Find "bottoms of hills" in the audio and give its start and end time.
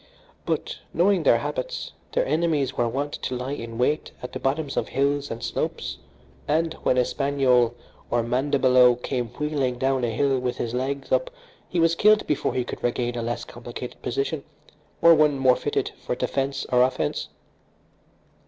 4.39-5.29